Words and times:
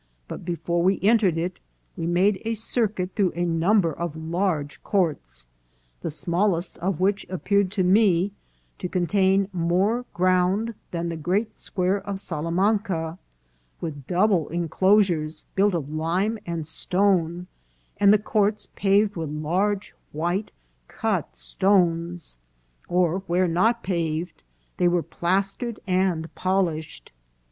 449 0.29 0.29
but 0.29 0.43
before 0.51 0.81
we 0.81 0.99
entered 1.07 1.37
it 1.37 1.59
we 1.95 2.07
made 2.07 2.41
a 2.43 2.55
circuit 2.55 3.11
through 3.13 3.31
a 3.35 3.45
number 3.45 3.93
of 3.93 4.15
large 4.15 4.81
courts, 4.81 5.45
the 6.01 6.09
smallest 6.09 6.79
of 6.79 6.99
which 6.99 7.23
appeared 7.29 7.69
to 7.69 7.83
me 7.83 8.31
to 8.79 8.89
contain 8.89 9.47
more 9.53 10.05
ground 10.11 10.73
than 10.89 11.09
the 11.09 11.15
great 11.15 11.55
square 11.55 11.97
of 12.01 12.19
Salamanca, 12.19 13.19
with 13.79 14.07
double 14.07 14.47
enclosures, 14.49 15.45
built 15.53 15.75
of 15.75 15.91
lime 15.93 16.39
and 16.47 16.65
stone, 16.65 17.45
and 17.97 18.11
the 18.11 18.17
courts 18.17 18.69
paved 18.75 19.15
with 19.15 19.29
large 19.29 19.93
white 20.13 20.51
cut 20.87 21.35
stones, 21.35 22.39
or, 22.89 23.19
where 23.27 23.47
not 23.47 23.83
paved, 23.83 24.41
they 24.77 24.87
were 24.87 25.03
plastered 25.03 25.79
and 25.85 26.33
polished." 26.33 27.11